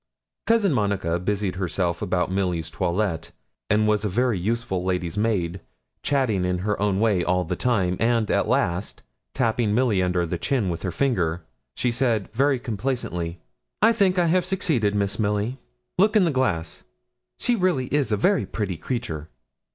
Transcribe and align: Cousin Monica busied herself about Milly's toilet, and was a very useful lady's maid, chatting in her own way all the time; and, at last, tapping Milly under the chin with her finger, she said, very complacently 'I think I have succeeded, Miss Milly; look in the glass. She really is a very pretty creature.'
Cousin 0.47 0.73
Monica 0.73 1.19
busied 1.19 1.57
herself 1.57 2.01
about 2.01 2.31
Milly's 2.31 2.71
toilet, 2.71 3.31
and 3.69 3.87
was 3.87 4.03
a 4.03 4.09
very 4.09 4.39
useful 4.39 4.83
lady's 4.83 5.15
maid, 5.15 5.61
chatting 6.01 6.43
in 6.43 6.57
her 6.65 6.81
own 6.81 6.99
way 6.99 7.23
all 7.23 7.43
the 7.43 7.55
time; 7.55 7.97
and, 7.99 8.31
at 8.31 8.47
last, 8.47 9.03
tapping 9.35 9.75
Milly 9.75 10.01
under 10.01 10.25
the 10.25 10.39
chin 10.39 10.69
with 10.69 10.81
her 10.81 10.91
finger, 10.91 11.43
she 11.75 11.91
said, 11.91 12.29
very 12.33 12.57
complacently 12.57 13.41
'I 13.83 13.91
think 13.93 14.17
I 14.17 14.25
have 14.25 14.43
succeeded, 14.43 14.95
Miss 14.95 15.19
Milly; 15.19 15.59
look 15.99 16.15
in 16.15 16.25
the 16.25 16.31
glass. 16.31 16.83
She 17.37 17.55
really 17.55 17.85
is 17.93 18.11
a 18.11 18.17
very 18.17 18.47
pretty 18.47 18.77
creature.' 18.77 19.29